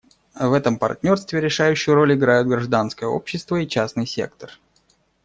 В 0.33 0.53
этом 0.53 0.79
партнерстве 0.79 1.39
решающую 1.41 1.93
роль 1.93 2.15
играют 2.15 2.47
гражданское 2.47 3.05
общество 3.05 3.57
и 3.57 3.67
частный 3.67 4.07
сектор. 4.07 4.49